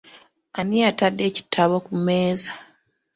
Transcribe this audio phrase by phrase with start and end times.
[0.59, 2.51] Ani atadde ekitabo ku mmeeza?